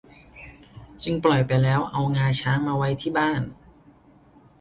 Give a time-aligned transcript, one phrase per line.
[1.03, 3.41] จึงปล่อยไปแล้วเอางาช้างมาไว้ที่บ้าน